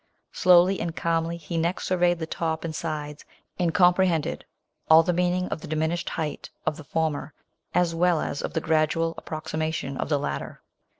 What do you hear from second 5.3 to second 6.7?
of the diminished height